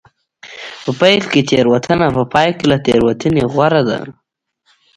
په 0.83 0.91
پیل 0.99 1.21
کې 1.31 1.41
تېروتنه 1.49 2.07
په 2.17 2.23
پای 2.33 2.49
کې 2.57 2.65
له 2.71 2.77
تېروتنې 2.85 3.43
غوره 3.51 3.81
ده. 3.89 3.99